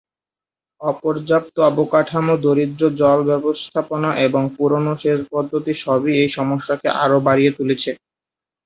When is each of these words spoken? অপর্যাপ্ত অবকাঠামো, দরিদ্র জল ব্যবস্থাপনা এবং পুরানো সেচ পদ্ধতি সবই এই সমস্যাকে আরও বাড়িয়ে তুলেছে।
অপর্যাপ্ত 0.81 1.55
অবকাঠামো, 1.69 2.33
দরিদ্র 2.43 2.83
জল 2.99 3.19
ব্যবস্থাপনা 3.29 4.09
এবং 4.25 4.43
পুরানো 4.55 4.93
সেচ 5.01 5.19
পদ্ধতি 5.33 5.71
সবই 5.83 6.13
এই 6.21 6.29
সমস্যাকে 6.37 6.87
আরও 7.03 7.17
বাড়িয়ে 7.27 7.51
তুলেছে। 7.57 7.91